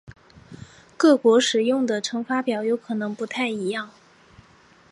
[0.97, 3.91] 各国使用的乘法表有可能不太一样。